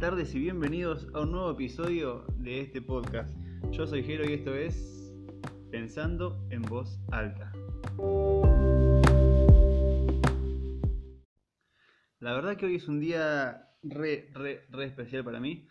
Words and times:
tardes 0.00 0.34
y 0.34 0.38
bienvenidos 0.38 1.08
a 1.12 1.20
un 1.20 1.32
nuevo 1.32 1.50
episodio 1.50 2.24
de 2.38 2.62
este 2.62 2.80
podcast. 2.80 3.36
Yo 3.70 3.86
soy 3.86 4.02
Jero 4.02 4.24
y 4.24 4.32
esto 4.32 4.54
es 4.54 5.14
Pensando 5.70 6.42
en 6.48 6.62
Voz 6.62 6.98
Alta. 7.12 7.52
La 12.18 12.32
verdad 12.32 12.56
que 12.56 12.64
hoy 12.64 12.76
es 12.76 12.88
un 12.88 12.98
día 12.98 13.68
re, 13.82 14.30
re, 14.32 14.64
re 14.70 14.84
especial 14.86 15.22
para 15.22 15.38
mí. 15.38 15.68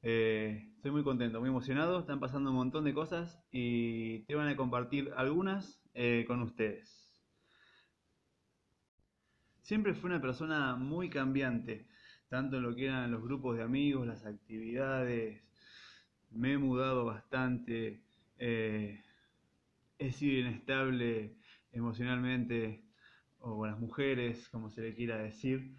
Eh, 0.00 0.72
estoy 0.76 0.90
muy 0.90 1.04
contento, 1.04 1.40
muy 1.40 1.50
emocionado. 1.50 1.98
Están 1.98 2.18
pasando 2.18 2.48
un 2.52 2.56
montón 2.56 2.84
de 2.84 2.94
cosas 2.94 3.44
y 3.50 4.20
te 4.20 4.36
van 4.36 4.48
a 4.48 4.56
compartir 4.56 5.12
algunas 5.18 5.82
eh, 5.92 6.24
con 6.26 6.40
ustedes. 6.40 7.22
Siempre 9.60 9.92
fui 9.92 10.08
una 10.08 10.22
persona 10.22 10.76
muy 10.76 11.10
cambiante 11.10 11.86
tanto 12.28 12.60
lo 12.60 12.74
que 12.74 12.86
eran 12.86 13.10
los 13.10 13.22
grupos 13.22 13.56
de 13.56 13.62
amigos, 13.62 14.06
las 14.06 14.26
actividades. 14.26 15.42
Me 16.30 16.54
he 16.54 16.58
mudado 16.58 17.04
bastante, 17.04 18.02
eh, 18.38 19.00
he 19.98 20.12
sido 20.12 20.40
inestable 20.40 21.36
emocionalmente, 21.72 22.82
o 23.38 23.58
con 23.58 23.70
las 23.70 23.78
mujeres, 23.78 24.48
como 24.48 24.70
se 24.70 24.82
le 24.82 24.94
quiera 24.94 25.18
decir. 25.18 25.76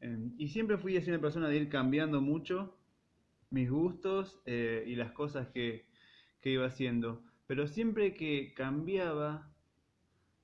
Eh, 0.00 0.30
y 0.38 0.48
siempre 0.48 0.78
fui 0.78 0.96
así 0.96 1.10
una 1.10 1.20
persona 1.20 1.48
de 1.48 1.56
ir 1.56 1.68
cambiando 1.68 2.20
mucho 2.20 2.78
mis 3.50 3.68
gustos 3.70 4.40
eh, 4.46 4.84
y 4.86 4.94
las 4.94 5.12
cosas 5.12 5.48
que, 5.48 5.86
que 6.40 6.50
iba 6.50 6.66
haciendo. 6.66 7.24
Pero 7.46 7.66
siempre 7.66 8.14
que 8.14 8.54
cambiaba, 8.54 9.52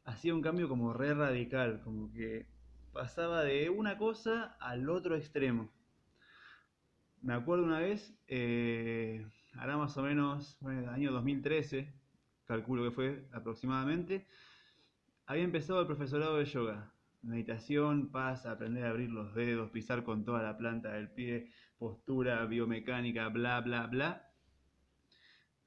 hacía 0.04 0.34
un 0.34 0.42
cambio 0.42 0.68
como 0.68 0.92
re 0.92 1.14
radical, 1.14 1.80
como 1.84 2.12
que 2.12 2.46
pasaba 2.96 3.44
de 3.44 3.68
una 3.68 3.98
cosa 3.98 4.56
al 4.58 4.88
otro 4.88 5.16
extremo. 5.16 5.70
Me 7.20 7.34
acuerdo 7.34 7.64
una 7.64 7.78
vez, 7.78 8.18
eh, 8.26 9.26
más 9.54 9.96
o 9.98 10.02
menos, 10.02 10.56
bueno, 10.60 10.80
el 10.80 10.88
año 10.88 11.12
2013, 11.12 11.92
calculo 12.46 12.84
que 12.84 12.90
fue 12.92 13.28
aproximadamente, 13.32 14.26
había 15.26 15.44
empezado 15.44 15.80
el 15.80 15.86
profesorado 15.86 16.38
de 16.38 16.46
yoga. 16.46 16.90
Meditación, 17.20 18.10
paz, 18.10 18.46
aprender 18.46 18.84
a 18.86 18.90
abrir 18.90 19.10
los 19.10 19.34
dedos, 19.34 19.70
pisar 19.70 20.02
con 20.02 20.24
toda 20.24 20.42
la 20.42 20.56
planta 20.56 20.92
del 20.92 21.10
pie, 21.10 21.50
postura, 21.76 22.46
biomecánica, 22.46 23.28
bla, 23.28 23.60
bla, 23.60 23.88
bla. 23.88 24.30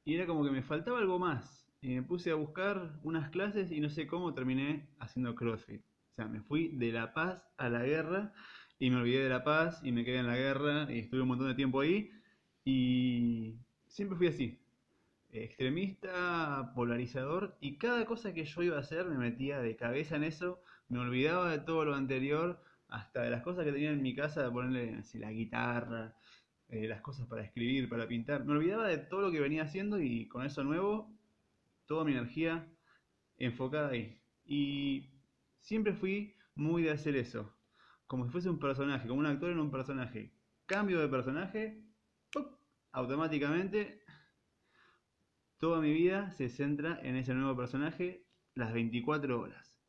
Y 0.03 0.15
era 0.15 0.25
como 0.25 0.43
que 0.43 0.51
me 0.51 0.63
faltaba 0.63 0.97
algo 0.97 1.19
más. 1.19 1.69
Y 1.81 1.93
me 1.93 2.01
puse 2.01 2.31
a 2.31 2.35
buscar 2.35 2.99
unas 3.03 3.29
clases 3.29 3.71
y 3.71 3.81
no 3.81 3.89
sé 3.89 4.07
cómo 4.07 4.33
terminé 4.33 4.89
haciendo 4.99 5.35
CrossFit 5.35 5.88
me 6.17 6.41
fui 6.41 6.69
de 6.69 6.91
la 6.91 7.13
paz 7.13 7.41
a 7.57 7.69
la 7.69 7.83
guerra 7.83 8.33
y 8.77 8.89
me 8.89 8.97
olvidé 8.97 9.23
de 9.23 9.29
la 9.29 9.43
paz 9.43 9.81
y 9.83 9.91
me 9.91 10.03
quedé 10.03 10.19
en 10.19 10.27
la 10.27 10.37
guerra 10.37 10.91
y 10.91 10.99
estuve 10.99 11.21
un 11.21 11.29
montón 11.29 11.47
de 11.47 11.55
tiempo 11.55 11.81
ahí. 11.81 12.11
Y 12.65 13.55
siempre 13.87 14.17
fui 14.17 14.27
así, 14.27 14.59
extremista, 15.31 16.71
polarizador 16.75 17.57
y 17.61 17.77
cada 17.77 18.05
cosa 18.05 18.33
que 18.33 18.45
yo 18.45 18.63
iba 18.63 18.77
a 18.77 18.81
hacer 18.81 19.05
me 19.05 19.17
metía 19.17 19.59
de 19.59 19.75
cabeza 19.75 20.15
en 20.15 20.23
eso, 20.23 20.61
me 20.87 20.99
olvidaba 20.99 21.51
de 21.51 21.59
todo 21.59 21.85
lo 21.85 21.95
anterior, 21.95 22.61
hasta 22.89 23.21
de 23.21 23.29
las 23.29 23.43
cosas 23.43 23.65
que 23.65 23.71
tenía 23.71 23.91
en 23.91 24.01
mi 24.01 24.15
casa, 24.15 24.43
de 24.43 24.51
ponerle 24.51 25.03
la 25.13 25.31
guitarra, 25.31 26.15
eh, 26.69 26.87
las 26.87 27.01
cosas 27.01 27.27
para 27.27 27.43
escribir, 27.43 27.87
para 27.87 28.07
pintar, 28.07 28.45
me 28.45 28.53
olvidaba 28.53 28.87
de 28.87 28.97
todo 28.97 29.21
lo 29.21 29.31
que 29.31 29.39
venía 29.39 29.63
haciendo 29.63 29.99
y 29.99 30.27
con 30.27 30.45
eso 30.45 30.63
nuevo, 30.63 31.11
toda 31.85 32.03
mi 32.03 32.13
energía 32.13 32.67
enfocada 33.37 33.89
ahí. 33.89 34.19
Y 34.45 35.09
Siempre 35.59 35.93
fui 35.93 36.35
muy 36.55 36.83
de 36.83 36.91
hacer 36.91 37.15
eso. 37.15 37.55
Como 38.07 38.25
si 38.25 38.31
fuese 38.31 38.49
un 38.49 38.59
personaje, 38.59 39.07
como 39.07 39.19
un 39.19 39.25
actor 39.25 39.51
en 39.51 39.59
un 39.59 39.71
personaje. 39.71 40.33
Cambio 40.65 40.99
de 40.99 41.07
personaje, 41.07 41.83
automáticamente 42.91 44.01
toda 45.57 45.81
mi 45.81 45.93
vida 45.93 46.31
se 46.31 46.49
centra 46.49 46.99
en 47.03 47.15
ese 47.15 47.33
nuevo 47.33 47.55
personaje 47.55 48.25
las 48.55 48.73
24 48.73 49.39
horas. 49.39 49.79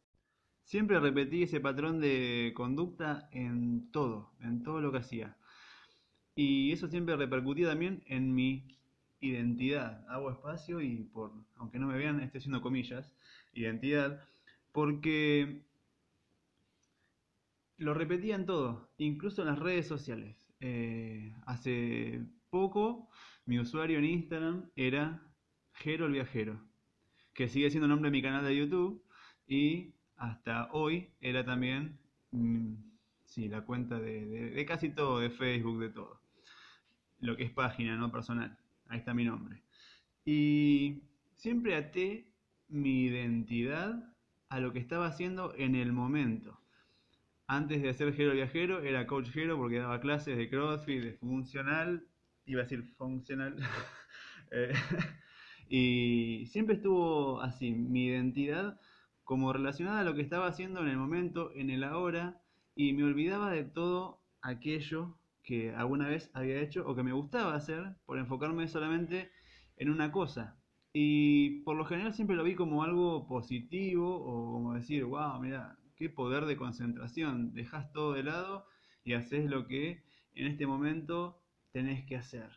Siempre 0.65 1.01
repetí 1.01 1.43
ese 1.43 1.61
patrón 1.61 2.01
de 2.01 2.53
conducta 2.55 3.29
en 3.33 3.91
todo, 3.91 4.33
en 4.41 4.63
todo 4.63 4.81
lo 4.81 4.93
que 4.93 4.99
hacía. 4.99 5.37
Y 6.35 6.73
eso 6.73 6.89
siempre 6.89 7.17
repercutía 7.17 7.69
también 7.69 8.03
en 8.07 8.35
mi 8.35 8.79
identidad. 9.21 10.05
Hago 10.09 10.31
espacio 10.31 10.81
y 10.81 11.05
por, 11.13 11.33
aunque 11.57 11.79
no 11.79 11.87
me 11.89 11.99
vean, 11.99 12.21
estoy 12.21 12.39
haciendo 12.39 12.63
comillas, 12.63 13.13
identidad, 13.53 14.25
porque 14.73 15.63
lo 17.77 17.95
repetía 17.95 18.35
en 18.35 18.47
todo, 18.47 18.91
incluso 18.99 19.43
en 19.43 19.49
las 19.49 19.59
redes 19.59 19.87
sociales. 19.87 20.37
Eh, 20.61 21.35
hace 21.47 22.21
poco 22.51 23.09
mi 23.47 23.59
usuario 23.59 23.99
en 23.99 24.05
Instagram 24.05 24.71
era 24.77 25.23
Jero 25.73 26.07
el 26.07 26.13
Viajero, 26.13 26.61
que 27.33 27.49
sigue 27.49 27.71
siendo 27.71 27.87
el 27.87 27.91
nombre 27.91 28.11
de 28.11 28.17
mi 28.17 28.23
canal 28.23 28.45
de 28.45 28.57
YouTube 28.57 29.03
y 29.47 29.95
hasta 30.17 30.69
hoy 30.73 31.09
era 31.21 31.45
también 31.45 31.99
mm, 32.33 32.75
sí, 33.25 33.49
la 33.49 33.65
cuenta 33.65 33.99
de, 33.99 34.27
de, 34.27 34.67
casi 34.67 34.91
todo, 34.91 35.19
de 35.19 35.31
Facebook, 35.31 35.81
de 35.81 35.89
todo. 35.89 36.21
Lo 37.21 37.37
que 37.37 37.45
es 37.45 37.51
página, 37.51 37.97
no 37.97 38.13
personal. 38.13 38.59
Ahí 38.89 38.99
está 38.99 39.15
mi 39.15 39.25
nombre. 39.25 39.63
Y 40.25 41.03
siempre 41.35 41.77
até 41.77 42.31
mi 42.69 43.05
identidad 43.05 44.15
a 44.51 44.61
lo 44.61 44.73
que 44.73 44.81
estaba 44.81 45.07
haciendo 45.07 45.55
en 45.57 45.75
el 45.75 45.93
momento. 45.93 46.61
Antes 47.47 47.83
de 47.83 47.95
ser 47.95 48.13
Jero 48.15 48.33
Viajero, 48.33 48.83
era 48.83 49.07
coach 49.07 49.31
Jero 49.31 49.57
porque 49.57 49.79
daba 49.79 50.01
clases 50.01 50.37
de 50.37 50.51
CrossFit, 50.51 51.03
de 51.03 51.13
funcional, 51.15 52.07
iba 52.45 52.61
a 52.61 52.65
decir 52.65 52.85
funcional. 52.97 53.57
Eh, 54.53 54.73
y 55.69 56.47
siempre 56.47 56.75
estuvo 56.75 57.41
así, 57.41 57.71
mi 57.71 58.07
identidad 58.07 58.81
como 59.23 59.53
relacionada 59.53 60.01
a 60.01 60.03
lo 60.03 60.17
que 60.17 60.23
estaba 60.23 60.49
haciendo 60.49 60.81
en 60.81 60.89
el 60.89 60.97
momento, 60.97 61.53
en 61.55 61.71
el 61.71 61.85
ahora, 61.85 62.43
y 62.75 62.93
me 62.93 63.05
olvidaba 63.05 63.53
de 63.53 63.63
todo 63.63 64.21
aquello 64.43 65.21
que 65.45 65.73
alguna 65.73 66.09
vez 66.09 66.33
había 66.35 66.61
hecho 66.61 66.85
o 66.85 66.97
que 66.97 67.05
me 67.05 67.13
gustaba 67.13 67.55
hacer 67.55 67.95
por 68.07 68.19
enfocarme 68.19 68.67
solamente 68.67 69.31
en 69.77 69.91
una 69.91 70.11
cosa. 70.11 70.60
Y 70.93 71.61
por 71.61 71.77
lo 71.77 71.85
general 71.85 72.15
siempre 72.15 72.37
lo 72.37 72.45
vi 72.45 72.55
como 72.55 72.83
algo 72.83 73.27
positivo 73.29 74.17
o 74.17 74.53
como 74.53 74.75
decir, 74.75 75.05
wow, 75.05 75.41
mira, 75.41 75.79
qué 75.97 76.09
poder 76.09 76.47
de 76.47 76.57
concentración. 76.57 77.53
Dejas 77.55 77.93
todo 77.93 78.15
de 78.15 78.25
lado 78.25 78.67
y 79.05 79.13
haces 79.13 79.49
lo 79.49 79.67
que 79.67 80.03
en 80.35 80.47
este 80.47 80.67
momento 80.67 81.41
tenés 81.73 82.05
que 82.05 82.17
hacer. 82.17 82.51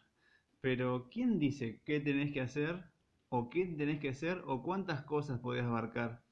Pero 0.61 1.09
¿quién 1.11 1.39
dice 1.39 1.81
qué 1.85 1.99
tenés 1.99 2.31
que 2.31 2.41
hacer? 2.41 2.85
¿O 3.29 3.49
qué 3.49 3.66
tenés 3.66 3.99
que 3.99 4.09
hacer? 4.09 4.41
¿O 4.45 4.63
cuántas 4.63 5.03
cosas 5.03 5.39
podés 5.39 5.63
abarcar? 5.63 6.23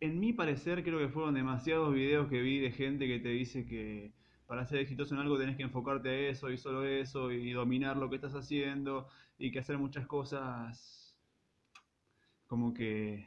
En 0.00 0.18
mi 0.18 0.32
parecer 0.32 0.82
creo 0.82 0.98
que 0.98 1.08
fueron 1.08 1.34
demasiados 1.34 1.94
videos 1.94 2.28
que 2.28 2.40
vi 2.40 2.58
de 2.58 2.72
gente 2.72 3.06
que 3.06 3.20
te 3.20 3.28
dice 3.28 3.66
que 3.66 4.14
para 4.52 4.66
ser 4.66 4.80
exitoso 4.80 5.14
en 5.14 5.20
algo 5.22 5.38
tenés 5.38 5.56
que 5.56 5.62
enfocarte 5.62 6.10
a 6.10 6.28
eso 6.28 6.50
y 6.50 6.58
solo 6.58 6.84
eso 6.84 7.32
y 7.32 7.52
dominar 7.52 7.96
lo 7.96 8.10
que 8.10 8.16
estás 8.16 8.34
haciendo 8.34 9.08
y 9.38 9.50
que 9.50 9.60
hacer 9.60 9.78
muchas 9.78 10.06
cosas 10.06 11.18
como 12.46 12.74
que 12.74 13.26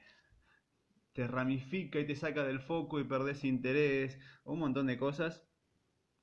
te 1.13 1.25
ramifica 1.25 1.99
y 1.99 2.05
te 2.05 2.15
saca 2.15 2.43
del 2.43 2.59
foco 2.59 2.99
y 2.99 3.05
perdés 3.05 3.43
interés, 3.43 4.19
un 4.43 4.59
montón 4.59 4.85
de 4.85 4.99
cosas. 4.99 5.43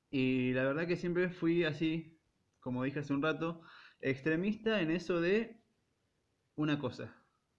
Y 0.09 0.53
la 0.53 0.63
verdad 0.63 0.87
que 0.87 0.95
siempre 0.95 1.27
fui 1.27 1.65
así, 1.65 2.17
como 2.61 2.85
dije 2.85 2.99
hace 2.99 3.13
un 3.13 3.23
rato, 3.23 3.59
extremista 3.99 4.79
en 4.79 4.89
eso 4.89 5.19
de 5.19 5.59
una 6.55 6.79
cosa. 6.79 7.13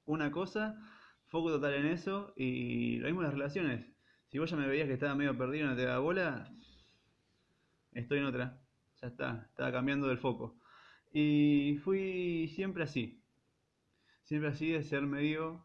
Una 0.06 0.30
cosa, 0.30 0.80
foco 1.26 1.50
total 1.50 1.74
en 1.74 1.88
eso 1.88 2.32
y 2.38 3.00
lo 3.00 3.08
mismo 3.08 3.20
en 3.20 3.26
las 3.26 3.34
relaciones. 3.34 3.86
Si 4.28 4.38
vos 4.38 4.50
ya 4.50 4.56
me 4.56 4.66
veías 4.66 4.88
que 4.88 4.94
estaba 4.94 5.14
medio 5.14 5.36
perdido, 5.36 5.66
no 5.66 5.76
te 5.76 5.84
da 5.84 5.98
bola, 5.98 6.50
estoy 7.94 8.18
en 8.18 8.24
otra. 8.26 8.60
Ya 9.00 9.08
está, 9.08 9.46
estaba 9.48 9.72
cambiando 9.72 10.08
del 10.08 10.18
foco. 10.18 10.58
Y 11.12 11.78
fui 11.82 12.48
siempre 12.54 12.84
así. 12.84 13.22
Siempre 14.24 14.50
así 14.50 14.68
de 14.70 14.82
ser 14.82 15.02
medio 15.02 15.64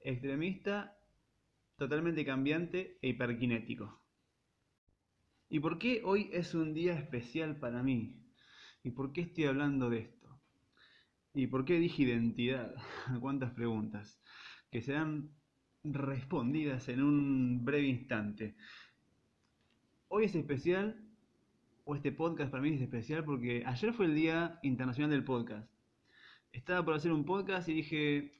extremista 0.00 0.96
totalmente 1.76 2.24
cambiante 2.24 2.98
e 3.02 3.08
hiperkinético. 3.08 4.02
¿Y 5.48 5.60
por 5.60 5.78
qué 5.78 6.02
hoy 6.04 6.30
es 6.32 6.54
un 6.54 6.74
día 6.74 6.94
especial 6.94 7.58
para 7.58 7.82
mí? 7.82 8.22
¿Y 8.82 8.90
por 8.90 9.12
qué 9.12 9.22
estoy 9.22 9.44
hablando 9.44 9.90
de 9.90 9.98
esto? 9.98 10.40
¿Y 11.34 11.46
por 11.48 11.64
qué 11.64 11.78
dije 11.78 12.04
identidad? 12.04 12.74
¿Cuántas 13.20 13.52
preguntas? 13.52 14.20
Que 14.70 14.80
serán 14.82 15.30
respondidas 15.84 16.88
en 16.88 17.02
un 17.02 17.64
breve 17.64 17.86
instante. 17.86 18.56
Hoy 20.08 20.24
es 20.24 20.34
especial, 20.34 21.05
o 21.86 21.94
este 21.94 22.10
podcast 22.10 22.50
para 22.50 22.62
mí 22.62 22.74
es 22.74 22.82
especial 22.82 23.24
porque 23.24 23.62
ayer 23.64 23.92
fue 23.92 24.06
el 24.06 24.14
Día 24.16 24.58
Internacional 24.64 25.10
del 25.10 25.22
Podcast. 25.22 25.70
Estaba 26.52 26.84
por 26.84 26.94
hacer 26.94 27.12
un 27.12 27.24
podcast 27.24 27.68
y 27.68 27.74
dije, 27.74 28.32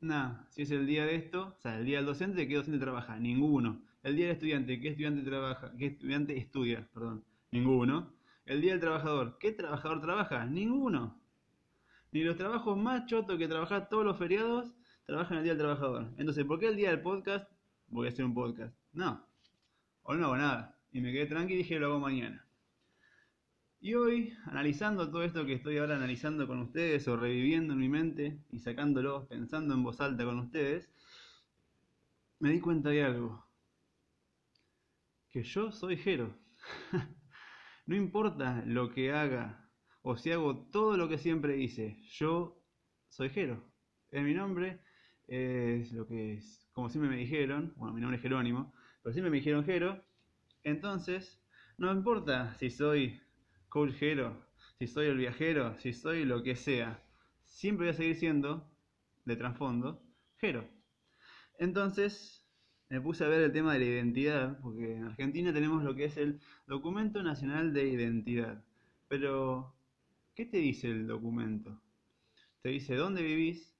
Nada, 0.00 0.46
si 0.50 0.62
es 0.62 0.70
el 0.70 0.86
día 0.86 1.06
de 1.06 1.14
esto, 1.14 1.54
o 1.56 1.60
sea, 1.60 1.78
el 1.78 1.86
día 1.86 1.96
del 1.96 2.06
docente, 2.06 2.46
¿qué 2.46 2.54
docente 2.54 2.78
trabaja? 2.78 3.18
Ninguno. 3.18 3.82
El 4.02 4.14
día 4.16 4.26
del 4.26 4.34
estudiante, 4.34 4.78
¿qué 4.78 4.88
estudiante 4.88 5.22
trabaja? 5.22 5.72
¿Qué 5.78 5.86
estudiante 5.86 6.36
estudia? 6.36 6.86
Perdón. 6.92 7.24
Ninguno. 7.50 8.12
El 8.44 8.60
Día 8.60 8.72
del 8.72 8.80
Trabajador. 8.80 9.38
¿Qué 9.40 9.52
trabajador 9.52 10.02
trabaja? 10.02 10.44
Ninguno. 10.44 11.18
Ni 12.12 12.22
los 12.24 12.36
trabajos 12.36 12.76
más 12.76 13.06
chotos 13.06 13.38
que 13.38 13.48
trabajar 13.48 13.88
todos 13.88 14.04
los 14.04 14.18
feriados 14.18 14.76
trabajan 15.06 15.38
el 15.38 15.44
Día 15.44 15.54
del 15.54 15.62
Trabajador. 15.62 16.12
Entonces, 16.18 16.44
¿por 16.44 16.60
qué 16.60 16.68
el 16.68 16.76
día 16.76 16.90
del 16.90 17.00
podcast 17.00 17.50
voy 17.88 18.06
a 18.06 18.10
hacer 18.10 18.24
un 18.26 18.34
podcast? 18.34 18.76
No. 18.92 19.26
Hoy 20.02 20.18
no 20.18 20.26
hago 20.26 20.36
nada. 20.36 20.78
Y 20.92 21.00
me 21.00 21.10
quedé 21.10 21.24
tranqui 21.24 21.54
y 21.54 21.56
dije 21.56 21.78
lo 21.78 21.86
hago 21.86 22.00
mañana. 22.00 22.45
Y 23.80 23.94
hoy, 23.94 24.36
analizando 24.46 25.10
todo 25.10 25.22
esto 25.22 25.44
que 25.44 25.54
estoy 25.54 25.78
ahora 25.78 25.96
analizando 25.96 26.46
con 26.46 26.60
ustedes 26.60 27.06
o 27.08 27.16
reviviendo 27.16 27.74
en 27.74 27.78
mi 27.78 27.88
mente 27.88 28.38
y 28.50 28.58
sacándolo, 28.58 29.28
pensando 29.28 29.74
en 29.74 29.82
voz 29.82 30.00
alta 30.00 30.24
con 30.24 30.38
ustedes, 30.38 30.90
me 32.38 32.50
di 32.50 32.60
cuenta 32.60 32.90
de 32.90 33.04
algo. 33.04 33.46
Que 35.30 35.42
yo 35.42 35.70
soy 35.72 35.96
Jero. 35.96 36.36
no 37.86 37.94
importa 37.96 38.62
lo 38.66 38.92
que 38.92 39.12
haga 39.12 39.70
o 40.02 40.16
si 40.16 40.32
hago 40.32 40.56
todo 40.70 40.96
lo 40.96 41.08
que 41.08 41.18
siempre 41.18 41.58
hice, 41.58 41.98
yo 42.10 42.62
soy 43.08 43.28
Jero. 43.28 43.62
Es 44.10 44.22
mi 44.22 44.34
nombre, 44.34 44.80
es 45.26 45.92
lo 45.92 46.06
que 46.06 46.34
es, 46.34 46.68
como 46.72 46.88
siempre 46.88 47.10
me 47.10 47.16
dijeron, 47.16 47.74
bueno, 47.76 47.92
mi 47.92 48.00
nombre 48.00 48.16
es 48.16 48.22
Jerónimo, 48.22 48.72
pero 49.02 49.12
siempre 49.12 49.30
me 49.30 49.38
dijeron 49.38 49.64
Jero, 49.64 50.04
entonces 50.62 51.42
no 51.76 51.92
importa 51.92 52.54
si 52.54 52.70
soy 52.70 53.20
si 54.78 54.86
soy 54.86 55.06
el 55.06 55.18
viajero, 55.18 55.78
si 55.80 55.92
soy 55.92 56.24
lo 56.24 56.42
que 56.42 56.56
sea, 56.56 57.02
siempre 57.44 57.86
voy 57.86 57.94
a 57.94 57.96
seguir 57.96 58.16
siendo, 58.16 58.66
de 59.26 59.36
trasfondo, 59.36 60.02
Jero. 60.38 60.66
Entonces 61.58 62.48
me 62.88 63.02
puse 63.02 63.24
a 63.24 63.28
ver 63.28 63.42
el 63.42 63.52
tema 63.52 63.74
de 63.74 63.80
la 63.80 63.84
identidad, 63.84 64.58
porque 64.62 64.94
en 64.94 65.04
Argentina 65.04 65.52
tenemos 65.52 65.84
lo 65.84 65.94
que 65.94 66.06
es 66.06 66.16
el 66.16 66.40
Documento 66.66 67.22
Nacional 67.22 67.74
de 67.74 67.88
Identidad. 67.88 68.64
Pero, 69.08 69.74
¿qué 70.34 70.46
te 70.46 70.56
dice 70.56 70.88
el 70.88 71.06
documento? 71.06 71.78
Te 72.62 72.70
dice 72.70 72.94
dónde 72.94 73.22
vivís, 73.22 73.76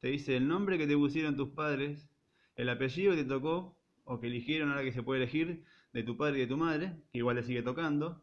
te 0.00 0.08
dice 0.08 0.34
el 0.34 0.48
nombre 0.48 0.78
que 0.78 0.86
te 0.86 0.96
pusieron 0.96 1.36
tus 1.36 1.50
padres, 1.50 2.08
el 2.56 2.70
apellido 2.70 3.14
que 3.14 3.24
te 3.24 3.28
tocó 3.28 3.76
o 4.04 4.18
que 4.18 4.28
eligieron 4.28 4.70
ahora 4.70 4.82
que 4.82 4.92
se 4.92 5.02
puede 5.02 5.22
elegir 5.22 5.62
de 5.92 6.02
tu 6.04 6.16
padre 6.16 6.38
y 6.38 6.40
de 6.40 6.46
tu 6.46 6.56
madre, 6.56 6.96
que 7.12 7.18
igual 7.18 7.36
le 7.36 7.42
sigue 7.42 7.62
tocando, 7.62 8.22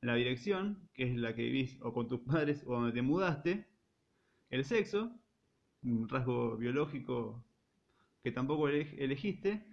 la 0.00 0.14
dirección, 0.14 0.88
que 0.94 1.04
es 1.04 1.16
la 1.16 1.34
que 1.34 1.42
vivís 1.42 1.78
o 1.82 1.92
con 1.92 2.08
tus 2.08 2.20
padres 2.20 2.62
o 2.66 2.74
donde 2.74 2.92
te 2.92 3.02
mudaste, 3.02 3.66
el 4.50 4.64
sexo, 4.64 5.12
un 5.82 6.08
rasgo 6.08 6.56
biológico 6.56 7.44
que 8.22 8.32
tampoco 8.32 8.68
elegiste, 8.68 9.64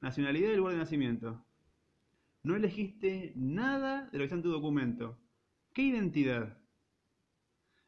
nacionalidad 0.00 0.52
y 0.52 0.56
lugar 0.56 0.74
de 0.74 0.78
nacimiento. 0.78 1.44
No 2.42 2.56
elegiste 2.56 3.32
nada 3.36 4.08
de 4.10 4.18
lo 4.18 4.22
que 4.22 4.24
está 4.24 4.36
en 4.36 4.42
tu 4.42 4.50
documento. 4.50 5.18
¿Qué 5.74 5.82
identidad? 5.82 6.58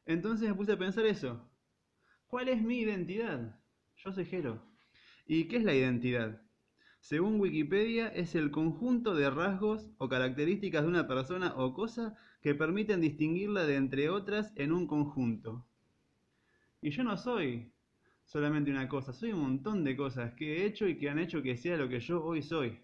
Entonces 0.07 0.49
me 0.49 0.55
puse 0.55 0.73
a 0.73 0.79
pensar 0.79 1.07
eso. 1.07 1.49
¿Cuál 2.27 2.49
es 2.49 2.63
mi 2.63 2.81
identidad? 2.81 3.59
Yo 3.97 4.13
soy 4.13 4.25
Jero. 4.25 4.63
¿Y 5.27 5.45
qué 5.49 5.59
es 5.59 5.65
la 5.65 5.75
identidad? 5.75 6.43
Según 7.01 7.41
Wikipedia, 7.41 8.09
es 8.09 8.35
el 8.35 8.51
conjunto 8.51 9.15
de 9.15 9.31
rasgos 9.31 9.91
o 9.99 10.09
características 10.09 10.83
de 10.83 10.89
una 10.89 11.09
persona 11.09 11.55
o 11.57 11.73
cosa 11.75 12.17
que 12.43 12.55
permiten 12.55 13.01
distinguirla 13.01 13.65
de 13.65 13.77
entre 13.77 14.11
otras 14.11 14.53
en 14.55 14.73
un 14.73 14.87
conjunto. 14.87 15.67
Y 16.83 16.91
yo 16.91 17.03
no 17.03 17.17
soy 17.17 17.73
solamente 18.25 18.71
una 18.71 18.89
cosa, 18.89 19.13
soy 19.13 19.33
un 19.33 19.41
montón 19.41 19.83
de 19.83 19.97
cosas 19.97 20.35
que 20.35 20.59
he 20.59 20.67
hecho 20.67 20.87
y 20.87 20.99
que 20.99 21.11
han 21.11 21.19
hecho 21.19 21.43
que 21.43 21.57
sea 21.57 21.77
lo 21.77 21.89
que 21.89 22.01
yo 22.01 22.23
hoy 22.23 22.43
soy. 22.43 22.79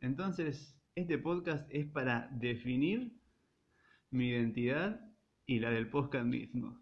Entonces, 0.00 0.78
este 0.94 1.18
podcast 1.18 1.66
es 1.70 1.86
para 1.86 2.28
definir 2.32 3.12
mi 4.10 4.28
identidad 4.28 5.00
y 5.46 5.58
la 5.58 5.70
del 5.70 5.88
podcast 5.88 6.26
mismo. 6.26 6.80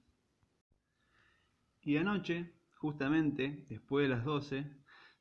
Y 1.82 1.96
anoche, 1.96 2.52
justamente, 2.74 3.64
después 3.68 4.08
de 4.08 4.14
las 4.14 4.24
12, 4.24 4.66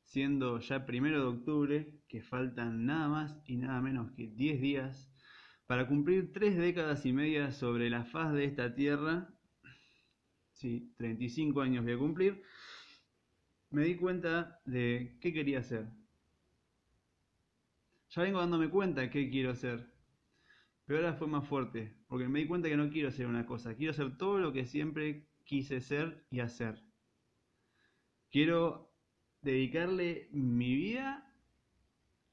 siendo 0.08 0.58
ya 0.58 0.86
primero 0.86 1.20
de 1.20 1.26
octubre, 1.36 2.00
que 2.08 2.22
faltan 2.22 2.86
nada 2.86 3.08
más 3.08 3.38
y 3.44 3.56
nada 3.56 3.80
menos 3.82 4.10
que 4.12 4.26
10 4.26 4.60
días 4.60 5.12
para 5.66 5.86
cumplir 5.86 6.32
tres 6.32 6.56
décadas 6.56 7.04
y 7.04 7.12
media 7.12 7.52
sobre 7.52 7.90
la 7.90 8.04
faz 8.04 8.32
de 8.32 8.44
esta 8.44 8.74
tierra, 8.74 9.28
sí, 10.52 10.94
35 10.96 11.60
años 11.60 11.84
voy 11.84 11.92
a 11.92 11.98
cumplir, 11.98 12.42
me 13.68 13.84
di 13.84 13.96
cuenta 13.96 14.62
de 14.64 15.18
qué 15.20 15.30
quería 15.34 15.58
hacer. 15.58 15.90
Ya 18.08 18.22
vengo 18.22 18.40
dándome 18.40 18.70
cuenta 18.70 19.02
de 19.02 19.10
qué 19.10 19.28
quiero 19.28 19.50
hacer, 19.50 19.92
pero 20.86 21.00
ahora 21.00 21.18
fue 21.18 21.26
más 21.26 21.46
fuerte, 21.46 21.98
porque 22.08 22.28
me 22.28 22.38
di 22.38 22.46
cuenta 22.46 22.70
que 22.70 22.78
no 22.78 22.88
quiero 22.88 23.10
hacer 23.10 23.26
una 23.26 23.44
cosa, 23.44 23.74
quiero 23.74 23.90
hacer 23.90 24.16
todo 24.16 24.38
lo 24.38 24.54
que 24.54 24.64
siempre 24.64 25.28
quise 25.44 25.82
ser 25.82 26.24
y 26.30 26.40
hacer. 26.40 26.82
Quiero 28.30 28.87
dedicarle 29.42 30.28
mi 30.32 30.74
vida 30.74 31.32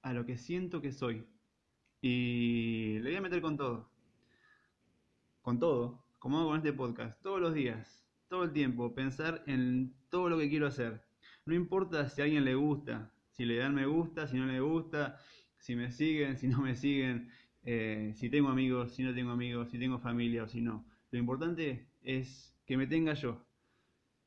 a 0.01 0.13
lo 0.13 0.25
que 0.25 0.37
siento 0.37 0.81
que 0.81 0.91
soy. 0.91 1.25
Y 2.01 2.99
le 2.99 3.09
voy 3.09 3.15
a 3.15 3.21
meter 3.21 3.41
con 3.41 3.57
todo. 3.57 3.89
Con 5.41 5.59
todo, 5.59 6.03
como 6.19 6.39
hago 6.39 6.49
con 6.49 6.57
este 6.57 6.73
podcast, 6.73 7.21
todos 7.21 7.39
los 7.39 7.53
días, 7.53 8.05
todo 8.27 8.43
el 8.43 8.51
tiempo, 8.51 8.95
pensar 8.95 9.43
en 9.47 9.93
todo 10.09 10.29
lo 10.29 10.37
que 10.37 10.49
quiero 10.49 10.67
hacer. 10.67 11.03
No 11.45 11.53
importa 11.53 12.09
si 12.09 12.21
a 12.21 12.23
alguien 12.25 12.45
le 12.45 12.55
gusta, 12.55 13.11
si 13.31 13.45
le 13.45 13.57
dan 13.57 13.75
me 13.75 13.85
gusta, 13.85 14.27
si 14.27 14.37
no 14.37 14.45
le 14.45 14.59
gusta, 14.59 15.19
si 15.57 15.75
me 15.75 15.91
siguen, 15.91 16.37
si 16.37 16.47
no 16.47 16.61
me 16.61 16.75
siguen, 16.75 17.29
eh, 17.63 18.13
si 18.15 18.29
tengo 18.29 18.49
amigos, 18.49 18.93
si 18.93 19.03
no 19.03 19.13
tengo 19.13 19.31
amigos, 19.31 19.69
si 19.69 19.79
tengo 19.79 19.99
familia 19.99 20.43
o 20.43 20.47
si 20.47 20.61
no. 20.61 20.85
Lo 21.11 21.19
importante 21.19 21.87
es 22.01 22.55
que 22.65 22.77
me 22.77 22.87
tenga 22.87 23.13
yo. 23.13 23.45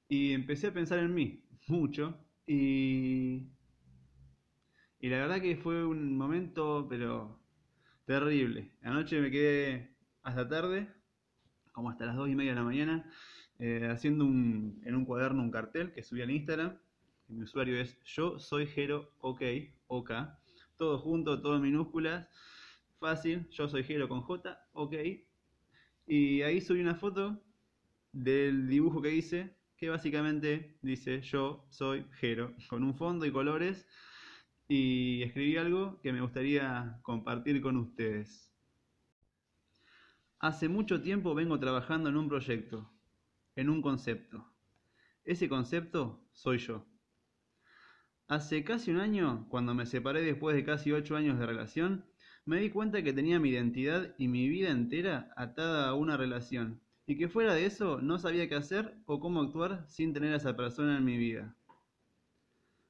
Y 0.08 0.32
empecé 0.32 0.69
a 0.69 0.72
pensar 0.72 0.98
en 0.98 1.14
mí, 1.14 1.44
mucho, 1.66 2.19
y, 2.48 3.46
y 5.00 5.08
la 5.08 5.18
verdad 5.18 5.40
que 5.40 5.56
fue 5.56 5.84
un 5.84 6.16
momento, 6.16 6.86
pero 6.88 7.38
terrible. 8.06 8.72
Anoche 8.82 9.20
me 9.20 9.30
quedé 9.30 9.94
hasta 10.22 10.48
tarde, 10.48 10.88
como 11.72 11.90
hasta 11.90 12.06
las 12.06 12.16
dos 12.16 12.28
y 12.28 12.34
media 12.34 12.52
de 12.52 12.56
la 12.56 12.64
mañana, 12.64 13.12
eh, 13.58 13.86
haciendo 13.90 14.24
un, 14.24 14.80
en 14.84 14.94
un 14.94 15.04
cuaderno 15.04 15.42
un 15.42 15.50
cartel 15.50 15.92
que 15.92 16.02
subí 16.02 16.22
al 16.22 16.30
Instagram. 16.30 16.78
Mi 17.28 17.42
usuario 17.42 17.78
es 17.78 18.02
yo 18.04 18.38
soy 18.38 18.66
Jero 18.66 19.12
OK, 19.20 19.42
OK, 19.88 20.10
todo 20.78 20.98
junto, 20.98 21.43
todo 21.43 21.56
en 21.56 21.62
minúsculas, 21.62 22.26
fácil, 22.98 23.46
yo 23.50 23.69
soy 23.69 23.84
Jero 23.84 24.08
con 24.08 24.22
J, 24.22 24.58
OK. 24.72 24.94
Y 26.06 26.40
ahí 26.40 26.62
subí 26.62 26.81
una 26.81 26.94
foto 26.94 27.43
del 28.12 28.69
dibujo 28.69 29.02
que 29.02 29.14
hice, 29.14 29.57
que 29.79 29.89
básicamente 29.89 30.77
dice 30.82 31.23
yo 31.23 31.65
soy 31.70 32.05
Jero, 32.20 32.55
con 32.69 32.82
un 32.82 32.97
fondo 32.97 33.25
y 33.25 33.32
colores, 33.32 33.87
y 34.67 35.23
escribí 35.23 35.56
algo 35.56 36.01
que 36.03 36.13
me 36.13 36.20
gustaría 36.20 36.99
compartir 37.03 37.63
con 37.63 37.77
ustedes. 37.77 38.53
Hace 40.41 40.69
mucho 40.69 41.01
tiempo 41.01 41.35
vengo 41.35 41.58
trabajando 41.58 42.08
en 42.08 42.17
un 42.17 42.29
proyecto, 42.29 42.93
en 43.56 43.70
un 43.70 43.81
concepto. 43.81 44.53
Ese 45.25 45.49
concepto 45.49 46.29
soy 46.32 46.58
yo. 46.58 46.85
Hace 48.27 48.63
casi 48.65 48.91
un 48.91 49.01
año, 49.01 49.47
cuando 49.49 49.75
me 49.75 49.87
separé 49.87 50.23
después 50.23 50.55
de 50.55 50.65
casi 50.65 50.93
ocho 50.93 51.17
años 51.17 51.39
de 51.39 51.47
relación, 51.47 52.05
me 52.44 52.61
di 52.61 52.70
cuenta 52.70 53.03
que 53.03 53.13
tenía 53.13 53.39
mi 53.39 53.51
identidad 53.51 54.15
y 54.19 54.29
mi 54.29 54.49
vida 54.49 54.70
entera 54.70 55.32
atada 55.37 55.89
a 55.89 55.94
una 55.94 56.17
relación, 56.17 56.81
y 57.08 57.17
que 57.17 57.31
fuera 57.31 57.55
de 57.55 57.65
eso 57.65 58.03
no 58.03 58.19
sabía 58.19 58.50
qué 58.50 58.55
hacer 58.55 58.94
o 59.06 59.19
cómo 59.19 59.41
actuar 59.41 59.82
sin 59.88 60.12
tener 60.12 60.34
a 60.34 60.36
esa 60.36 60.55
persona 60.55 60.98
en 60.98 61.06
mi 61.06 61.17
vida. 61.17 61.56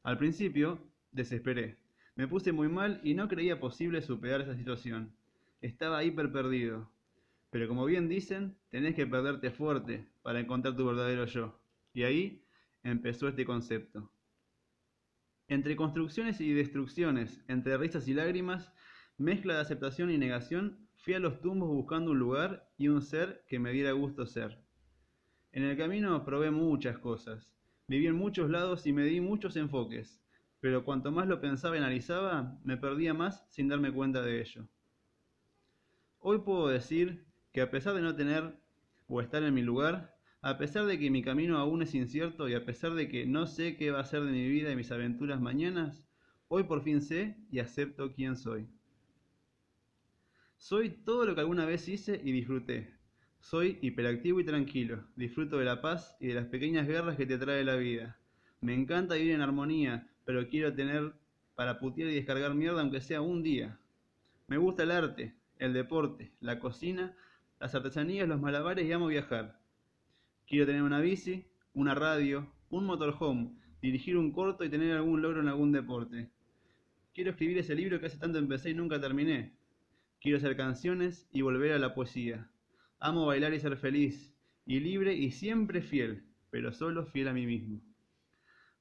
Al 0.03 0.19
principio, 0.19 0.81
desesperé. 1.13 1.79
Me 2.17 2.27
puse 2.27 2.51
muy 2.51 2.69
mal 2.69 3.01
y 3.05 3.15
no 3.15 3.29
creía 3.29 3.61
posible 3.61 4.03
superar 4.03 4.41
esa 4.41 4.57
situación. 4.57 5.15
Estaba 5.61 6.03
hiper 6.03 6.33
perdido. 6.33 6.91
Pero 7.51 7.69
como 7.69 7.85
bien 7.85 8.09
dicen, 8.09 8.57
tenés 8.71 8.97
que 8.97 9.07
perderte 9.07 9.53
fuerte 9.53 10.09
para 10.23 10.41
encontrar 10.41 10.75
tu 10.75 10.85
verdadero 10.85 11.25
yo. 11.27 11.57
Y 11.95 12.03
ahí 12.03 12.43
empezó 12.83 13.29
este 13.29 13.45
concepto. 13.45 14.11
Entre 15.47 15.77
construcciones 15.77 16.41
y 16.41 16.53
destrucciones, 16.53 17.45
entre 17.47 17.79
risas 17.79 18.09
y 18.09 18.15
lágrimas, 18.15 18.73
mezcla 19.17 19.55
de 19.55 19.61
aceptación 19.61 20.11
y 20.11 20.19
negación, 20.19 20.88
Fui 21.09 21.15
a 21.15 21.21
los 21.21 21.41
tumbos 21.41 21.71
buscando 21.71 22.11
un 22.11 22.19
lugar 22.19 22.69
y 22.77 22.89
un 22.89 23.01
ser 23.01 23.43
que 23.49 23.59
me 23.59 23.73
diera 23.73 23.93
gusto 23.93 24.27
ser. 24.27 24.63
En 25.53 25.65
el 25.65 25.75
camino 25.75 26.23
probé 26.23 26.51
muchas 26.51 26.99
cosas, 26.99 27.57
viví 27.87 28.07
en 28.09 28.15
muchos 28.15 28.51
lados 28.51 28.87
y 28.87 28.93
me 28.93 29.05
di 29.05 29.19
muchos 29.23 29.57
enfoques, 29.57 30.23
pero 30.61 30.85
cuanto 30.85 31.11
más 31.11 31.27
lo 31.27 31.41
pensaba 31.41 31.77
y 31.77 31.79
analizaba, 31.79 32.61
me 32.63 32.77
perdía 32.77 33.15
más 33.15 33.47
sin 33.49 33.69
darme 33.69 33.91
cuenta 33.91 34.21
de 34.21 34.43
ello. 34.43 34.69
Hoy 36.19 36.41
puedo 36.41 36.69
decir 36.69 37.25
que 37.55 37.63
a 37.63 37.71
pesar 37.71 37.95
de 37.95 38.03
no 38.03 38.15
tener 38.15 38.61
o 39.07 39.23
estar 39.23 39.43
en 39.43 39.55
mi 39.55 39.63
lugar, 39.63 40.15
a 40.43 40.59
pesar 40.59 40.85
de 40.85 40.99
que 40.99 41.11
mi 41.11 41.23
camino 41.23 41.57
aún 41.57 41.81
es 41.81 41.95
incierto 41.95 42.51
y 42.51 42.55
a 42.55 42.67
pesar 42.67 42.93
de 42.93 43.09
que 43.09 43.25
no 43.25 43.47
sé 43.47 43.79
qué 43.79 43.91
va 43.91 44.01
a 44.01 44.05
ser 44.05 44.25
de 44.25 44.33
mi 44.33 44.47
vida 44.47 44.71
y 44.71 44.77
mis 44.77 44.93
aventuras 44.93 45.41
mañanas, 45.41 46.07
hoy 46.49 46.65
por 46.65 46.83
fin 46.83 47.01
sé 47.01 47.39
y 47.51 47.61
acepto 47.61 48.13
quién 48.13 48.37
soy. 48.37 48.69
Soy 50.59 50.91
todo 50.91 51.25
lo 51.25 51.37
que 51.37 51.41
alguna 51.41 51.65
vez 51.67 51.89
hice 51.89 52.21
y 52.23 52.33
disfruté. 52.33 52.93
Soy 53.39 53.79
hiperactivo 53.81 54.41
y 54.41 54.45
tranquilo. 54.45 55.05
Disfruto 55.15 55.57
de 55.57 55.65
la 55.65 55.81
paz 55.81 56.17
y 56.19 56.27
de 56.27 56.35
las 56.35 56.47
pequeñas 56.47 56.89
guerras 56.89 57.17
que 57.17 57.27
te 57.27 57.39
trae 57.39 57.63
la 57.63 57.77
vida. 57.77 58.19
Me 58.61 58.75
encanta 58.75 59.15
vivir 59.15 59.35
en 59.35 59.41
armonía, 59.41 60.11
pero 60.25 60.49
quiero 60.49 60.75
tener 60.75 61.13
para 61.55 61.79
putear 61.79 62.11
y 62.11 62.15
descargar 62.15 62.55
mierda 62.55 62.81
aunque 62.81 63.01
sea 63.01 63.21
un 63.21 63.45
día. 63.45 63.79
Me 64.49 64.59
gusta 64.59 64.83
el 64.83 64.91
arte, 64.91 65.37
el 65.61 65.73
deporte, 65.73 66.33
la 66.41 66.59
cocina, 66.59 67.17
las 67.61 67.77
artesanías, 67.77 68.29
los 68.29 68.41
malabares 68.41 68.85
y 68.85 68.93
amo 68.93 69.07
viajar. 69.07 69.61
Quiero 70.45 70.67
tener 70.67 70.83
una 70.83 71.01
bici, 71.01 71.47
una 71.73 71.95
radio, 71.95 72.53
un 72.69 72.85
motorhome, 72.85 73.53
dirigir 73.81 74.17
un 74.17 74.33
corto 74.33 74.65
y 74.65 74.71
tener 74.71 74.97
algún 74.97 75.23
logro 75.23 75.41
en 75.41 75.49
algún 75.49 75.71
deporte. 75.71 76.31
Quiero 77.15 77.31
escribir 77.31 77.59
ese 77.59 77.77
libro 77.77 78.01
que 78.01 78.07
hace 78.07 78.19
tanto 78.19 78.39
empecé 78.39 78.71
y 78.71 78.75
nunca 78.75 79.01
terminé. 79.01 79.58
Quiero 80.21 80.39
hacer 80.39 80.57
canciones 80.57 81.29
y 81.33 81.43
volver 81.43 81.73
a 81.73 81.79
la 81.79 81.95
poesía. 81.95 82.51
Amo 82.99 83.27
bailar 83.27 83.55
y 83.55 83.61
ser 83.61 83.77
feliz, 83.77 84.35
y 84.67 84.81
libre 84.81 85.15
y 85.15 85.31
siempre 85.31 85.81
fiel, 85.81 86.25
pero 86.51 86.73
solo 86.73 87.07
fiel 87.07 87.29
a 87.29 87.33
mí 87.33 87.47
mismo. 87.47 87.81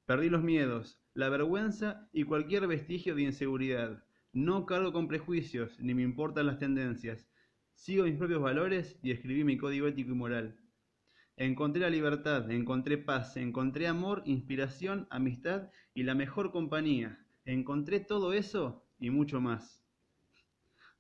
Perdí 0.05 0.29
los 0.29 0.41
miedos, 0.41 0.99
la 1.13 1.29
vergüenza 1.29 2.09
y 2.11 2.23
cualquier 2.23 2.65
vestigio 2.65 3.13
de 3.13 3.21
inseguridad. 3.21 4.03
No 4.33 4.65
cargo 4.65 4.91
con 4.91 5.07
prejuicios, 5.07 5.79
ni 5.79 5.93
me 5.93 6.01
importan 6.01 6.47
las 6.47 6.57
tendencias. 6.57 7.29
Sigo 7.75 8.05
mis 8.05 8.17
propios 8.17 8.41
valores 8.41 8.99
y 9.03 9.11
escribí 9.11 9.43
mi 9.43 9.57
código 9.57 9.87
ético 9.87 10.11
y 10.11 10.15
moral. 10.15 10.59
Encontré 11.35 11.81
la 11.81 11.91
libertad, 11.91 12.49
encontré 12.49 12.97
paz, 12.97 13.37
encontré 13.37 13.87
amor, 13.87 14.23
inspiración, 14.25 15.07
amistad 15.11 15.69
y 15.93 16.01
la 16.01 16.15
mejor 16.15 16.51
compañía. 16.51 17.23
Encontré 17.45 17.99
todo 17.99 18.33
eso 18.33 18.83
y 18.99 19.11
mucho 19.11 19.39
más. 19.39 19.86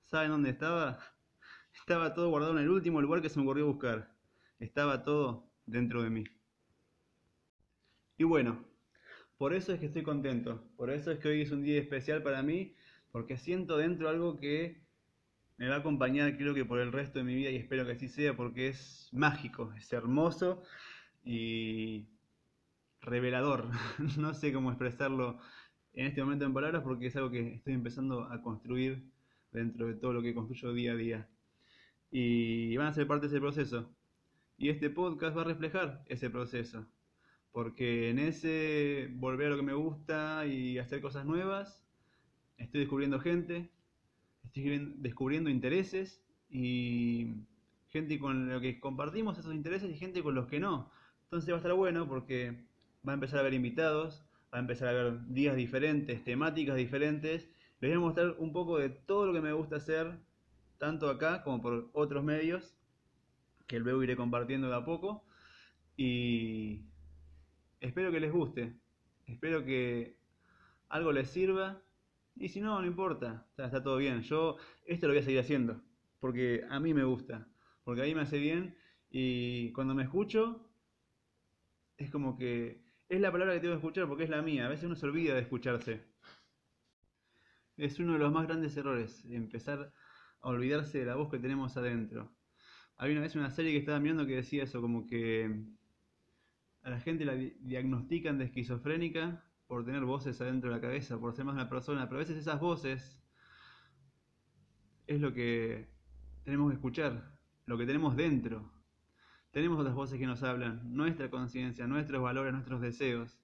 ¿Saben 0.07 0.31
dónde 0.31 0.51
estaba? 0.51 0.99
Estaba 1.73 2.13
todo 2.13 2.29
guardado 2.29 2.53
en 2.53 2.63
el 2.63 2.69
último 2.69 3.01
lugar 3.01 3.21
que 3.21 3.29
se 3.29 3.39
me 3.39 3.43
ocurrió 3.43 3.67
buscar. 3.67 4.09
Estaba 4.59 5.03
todo 5.03 5.49
dentro 5.65 6.01
de 6.01 6.09
mí. 6.09 6.23
Y 8.17 8.23
bueno, 8.23 8.65
por 9.37 9.53
eso 9.53 9.73
es 9.73 9.79
que 9.79 9.87
estoy 9.87 10.03
contento. 10.03 10.63
Por 10.77 10.89
eso 10.89 11.11
es 11.11 11.19
que 11.19 11.27
hoy 11.27 11.41
es 11.41 11.51
un 11.51 11.61
día 11.61 11.79
especial 11.79 12.23
para 12.23 12.41
mí, 12.41 12.73
porque 13.11 13.37
siento 13.37 13.77
dentro 13.77 14.07
algo 14.07 14.37
que 14.37 14.81
me 15.57 15.67
va 15.67 15.75
a 15.75 15.79
acompañar 15.79 16.37
creo 16.37 16.53
que 16.53 16.65
por 16.65 16.79
el 16.79 16.91
resto 16.91 17.19
de 17.19 17.25
mi 17.25 17.35
vida 17.35 17.49
y 17.49 17.57
espero 17.57 17.85
que 17.85 17.93
así 17.93 18.07
sea 18.07 18.35
porque 18.35 18.69
es 18.69 19.09
mágico, 19.11 19.73
es 19.77 19.91
hermoso 19.91 20.63
y 21.23 22.07
revelador. 23.01 23.69
no 24.17 24.33
sé 24.33 24.53
cómo 24.53 24.71
expresarlo 24.71 25.39
en 25.93 26.07
este 26.07 26.23
momento 26.23 26.45
en 26.45 26.53
palabras 26.53 26.83
porque 26.83 27.07
es 27.07 27.15
algo 27.17 27.29
que 27.29 27.55
estoy 27.55 27.73
empezando 27.73 28.23
a 28.31 28.41
construir 28.41 29.16
dentro 29.51 29.87
de 29.87 29.95
todo 29.95 30.13
lo 30.13 30.21
que 30.21 30.33
construyo 30.33 30.73
día 30.73 30.93
a 30.93 30.95
día. 30.95 31.29
Y 32.11 32.75
van 32.77 32.87
a 32.87 32.93
ser 32.93 33.07
parte 33.07 33.27
de 33.27 33.33
ese 33.33 33.41
proceso. 33.41 33.89
Y 34.57 34.69
este 34.69 34.89
podcast 34.89 35.37
va 35.37 35.41
a 35.41 35.45
reflejar 35.45 36.03
ese 36.07 36.29
proceso. 36.29 36.87
Porque 37.51 38.09
en 38.09 38.19
ese 38.19 39.09
volver 39.15 39.47
a 39.47 39.49
lo 39.51 39.57
que 39.57 39.63
me 39.63 39.73
gusta 39.73 40.45
y 40.45 40.77
hacer 40.77 41.01
cosas 41.01 41.25
nuevas, 41.25 41.83
estoy 42.57 42.81
descubriendo 42.81 43.19
gente, 43.19 43.71
estoy 44.45 44.95
descubriendo 44.97 45.49
intereses 45.49 46.23
y 46.49 47.45
gente 47.89 48.19
con 48.19 48.49
lo 48.49 48.61
que 48.61 48.79
compartimos 48.79 49.37
esos 49.37 49.53
intereses 49.53 49.89
y 49.89 49.97
gente 49.97 50.21
con 50.21 50.35
los 50.35 50.47
que 50.47 50.59
no. 50.59 50.91
Entonces 51.23 51.49
va 51.49 51.55
a 51.55 51.57
estar 51.57 51.73
bueno 51.73 52.07
porque 52.07 52.65
va 53.07 53.13
a 53.13 53.15
empezar 53.15 53.37
a 53.37 53.41
haber 53.41 53.53
invitados, 53.53 54.23
va 54.53 54.57
a 54.57 54.61
empezar 54.61 54.87
a 54.87 54.91
haber 54.91 55.27
días 55.27 55.55
diferentes, 55.55 56.23
temáticas 56.23 56.75
diferentes. 56.75 57.49
Les 57.79 57.91
voy 57.91 57.97
a 57.97 57.99
mostrar 57.99 58.35
un 58.39 58.51
poco 58.53 58.79
de 58.79 58.89
todo 58.89 59.27
lo 59.27 59.33
que 59.33 59.41
me 59.41 59.53
gusta 59.53 59.75
hacer, 59.75 60.19
tanto 60.77 61.09
acá 61.09 61.43
como 61.43 61.61
por 61.61 61.89
otros 61.93 62.23
medios, 62.23 62.75
que 63.67 63.79
luego 63.79 64.03
iré 64.03 64.15
compartiendo 64.15 64.69
de 64.69 64.75
a 64.75 64.85
poco. 64.85 65.23
Y 65.95 66.85
espero 67.79 68.11
que 68.11 68.19
les 68.19 68.31
guste, 68.31 68.75
espero 69.27 69.63
que 69.63 70.17
algo 70.89 71.11
les 71.11 71.29
sirva 71.29 71.81
y 72.35 72.49
si 72.49 72.61
no, 72.61 72.79
no 72.79 72.87
importa, 72.87 73.47
está, 73.57 73.83
todo 73.83 73.97
bien. 73.97 74.21
Yo 74.21 74.57
esto 74.85 75.07
lo 75.07 75.13
voy 75.13 75.21
a 75.21 75.23
seguir 75.23 75.39
haciendo, 75.39 75.81
porque 76.19 76.63
a 76.69 76.79
mí 76.79 76.93
me 76.93 77.03
gusta, 77.03 77.47
porque 77.83 78.01
a 78.01 78.05
mí 78.05 78.15
me 78.15 78.21
hace 78.21 78.39
bien 78.39 78.75
y 79.09 79.71
cuando 79.73 79.95
me 79.95 80.03
escucho, 80.03 80.67
es 81.97 82.11
como 82.11 82.37
que 82.37 82.83
es 83.09 83.21
la 83.21 83.31
palabra 83.31 83.53
que 83.53 83.59
tengo 83.61 83.73
que 83.73 83.79
escuchar 83.79 84.07
porque 84.07 84.25
es 84.25 84.29
la 84.29 84.41
mía. 84.41 84.65
A 84.65 84.69
veces 84.69 84.85
uno 84.85 84.95
se 84.95 85.05
olvida 85.05 85.33
de 85.33 85.41
escucharse. 85.41 86.03
Es 87.77 87.99
uno 87.99 88.13
de 88.13 88.19
los 88.19 88.33
más 88.33 88.47
grandes 88.47 88.75
errores, 88.75 89.23
empezar 89.29 89.93
a 90.41 90.47
olvidarse 90.47 90.97
de 90.97 91.05
la 91.05 91.15
voz 91.15 91.29
que 91.29 91.37
tenemos 91.37 91.77
adentro. 91.77 92.35
Había 92.97 93.13
una 93.13 93.21
vez 93.21 93.35
una 93.35 93.51
serie 93.51 93.71
que 93.71 93.77
estaba 93.77 93.99
mirando 93.99 94.25
que 94.25 94.35
decía 94.35 94.63
eso, 94.63 94.81
como 94.81 95.05
que 95.05 95.63
a 96.81 96.89
la 96.89 96.99
gente 96.99 97.23
la 97.23 97.35
diagnostican 97.35 98.39
de 98.39 98.45
esquizofrénica 98.45 99.43
por 99.67 99.85
tener 99.85 100.05
voces 100.05 100.41
adentro 100.41 100.71
de 100.71 100.75
la 100.75 100.81
cabeza, 100.81 101.19
por 101.19 101.35
ser 101.35 101.45
más 101.45 101.53
una 101.53 101.69
persona, 101.69 102.07
pero 102.07 102.17
a 102.17 102.23
veces 102.23 102.37
esas 102.37 102.59
voces 102.59 103.21
es 105.05 105.21
lo 105.21 105.33
que 105.33 105.87
tenemos 106.45 106.69
que 106.71 106.75
escuchar, 106.75 107.37
lo 107.65 107.77
que 107.77 107.85
tenemos 107.85 108.15
dentro. 108.15 108.71
Tenemos 109.51 109.79
otras 109.79 109.93
voces 109.93 110.17
que 110.17 110.25
nos 110.25 110.41
hablan, 110.41 110.95
nuestra 110.95 111.29
conciencia, 111.29 111.85
nuestros 111.85 112.23
valores, 112.23 112.53
nuestros 112.53 112.81
deseos, 112.81 113.39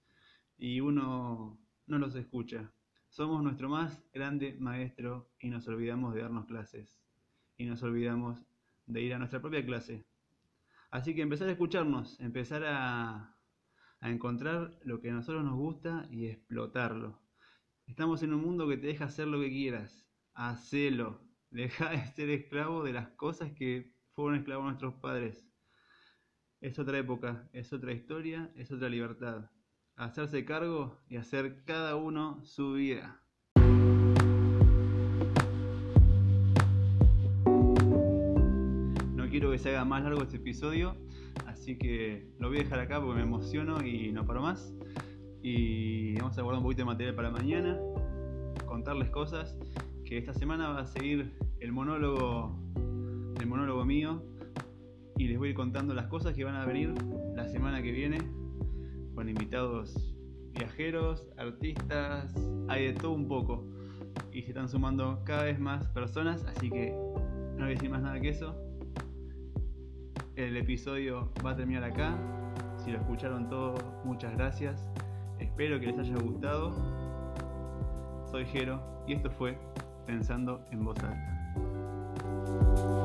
y 0.57 0.79
uno 0.79 1.59
no 1.85 1.97
los 1.99 2.15
escucha. 2.15 2.71
Somos 3.13 3.43
nuestro 3.43 3.69
más 3.69 4.03
grande 4.13 4.57
maestro 4.59 5.29
y 5.39 5.49
nos 5.49 5.67
olvidamos 5.67 6.13
de 6.13 6.21
darnos 6.21 6.45
clases, 6.45 6.97
y 7.57 7.65
nos 7.65 7.81
olvidamos 7.81 8.43
de 8.85 9.01
ir 9.01 9.13
a 9.13 9.19
nuestra 9.19 9.41
propia 9.41 9.65
clase. 9.65 10.05
Así 10.91 11.15
que 11.15 11.21
empezar 11.21 11.47
a 11.47 11.53
escucharnos, 11.53 12.19
empezar 12.19 12.63
a 12.65 13.33
a 14.03 14.09
encontrar 14.09 14.77
lo 14.83 14.99
que 14.99 15.09
a 15.09 15.13
nosotros 15.13 15.45
nos 15.45 15.55
gusta 15.55 16.05
y 16.11 16.27
explotarlo. 16.27 17.21
Estamos 17.87 18.21
en 18.21 18.33
un 18.33 18.41
mundo 18.41 18.67
que 18.67 18.75
te 18.75 18.87
deja 18.87 19.05
hacer 19.05 19.27
lo 19.27 19.39
que 19.39 19.49
quieras, 19.49 20.05
hacelo, 20.33 21.21
deja 21.51 21.89
de 21.89 22.05
ser 22.07 22.29
esclavo 22.29 22.83
de 22.83 22.91
las 22.91 23.07
cosas 23.11 23.53
que 23.53 23.95
fueron 24.11 24.35
esclavos 24.39 24.65
nuestros 24.65 24.95
padres. 24.95 25.47
Es 26.59 26.77
otra 26.79 26.97
época, 26.97 27.47
es 27.53 27.71
otra 27.71 27.93
historia, 27.93 28.51
es 28.57 28.73
otra 28.73 28.89
libertad. 28.89 29.49
Hacerse 29.95 30.43
cargo 30.43 30.97
y 31.07 31.17
hacer 31.17 31.63
cada 31.65 31.95
uno 31.95 32.43
su 32.43 32.73
vida. 32.73 33.21
No 39.15 39.29
quiero 39.29 39.51
que 39.51 39.59
se 39.59 39.69
haga 39.69 39.85
más 39.85 40.03
largo 40.03 40.23
este 40.23 40.37
episodio, 40.37 40.97
Así 41.45 41.77
que 41.77 42.27
lo 42.39 42.49
voy 42.49 42.57
a 42.57 42.63
dejar 42.63 42.79
acá 42.79 42.99
porque 42.99 43.15
me 43.15 43.21
emociono 43.21 43.85
y 43.85 44.11
no 44.11 44.25
paro 44.25 44.41
más. 44.41 44.73
Y 45.43 46.15
vamos 46.15 46.37
a 46.37 46.41
guardar 46.41 46.57
un 46.57 46.63
poquito 46.63 46.81
de 46.81 46.85
material 46.85 47.15
para 47.15 47.29
mañana, 47.29 47.79
contarles 48.65 49.09
cosas. 49.11 49.55
Que 50.05 50.17
esta 50.17 50.33
semana 50.33 50.69
va 50.69 50.79
a 50.81 50.85
seguir 50.85 51.37
el 51.59 51.71
monólogo, 51.71 52.59
el 53.39 53.45
monólogo 53.45 53.85
mío. 53.85 54.23
Y 55.17 55.27
les 55.27 55.37
voy 55.37 55.49
a 55.49 55.51
ir 55.51 55.55
contando 55.55 55.93
las 55.93 56.07
cosas 56.07 56.33
que 56.33 56.43
van 56.43 56.55
a 56.55 56.65
venir 56.65 56.93
la 57.35 57.47
semana 57.47 57.83
que 57.83 57.91
viene 57.91 58.17
con 59.15 59.29
invitados 59.29 60.15
viajeros, 60.53 61.27
artistas, 61.37 62.33
hay 62.67 62.87
de 62.87 62.93
todo 62.93 63.11
un 63.11 63.27
poco. 63.27 63.65
Y 64.31 64.43
se 64.43 64.49
están 64.49 64.69
sumando 64.69 65.21
cada 65.25 65.43
vez 65.43 65.59
más 65.59 65.87
personas, 65.89 66.43
así 66.45 66.69
que 66.69 66.91
no 66.91 67.57
voy 67.57 67.65
a 67.65 67.67
decir 67.67 67.89
más 67.89 68.01
nada 68.01 68.19
que 68.19 68.29
eso 68.29 68.55
el 70.35 70.57
episodio 70.57 71.31
va 71.45 71.51
a 71.51 71.55
terminar 71.55 71.83
acá. 71.83 72.17
Si 72.83 72.91
lo 72.91 72.99
escucharon 72.99 73.49
todo, 73.49 73.75
muchas 74.03 74.33
gracias. 74.33 74.89
Espero 75.39 75.79
que 75.79 75.87
les 75.87 75.99
haya 75.99 76.17
gustado. 76.17 76.73
Soy 78.31 78.45
Jero 78.45 78.81
y 79.07 79.13
esto 79.13 79.29
fue 79.29 79.57
Pensando 80.07 80.65
en 80.71 80.83
Voz 80.83 80.97
Alta. 80.99 83.02